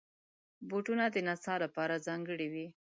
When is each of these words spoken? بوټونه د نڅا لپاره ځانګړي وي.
بوټونه 0.69 1.05
د 1.11 1.17
نڅا 1.27 1.55
لپاره 1.63 2.01
ځانګړي 2.07 2.47
وي. 2.53 2.67